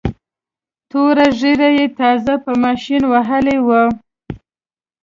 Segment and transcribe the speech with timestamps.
[0.89, 3.83] توره ږیره یې تازه په ماشین وهلې وه.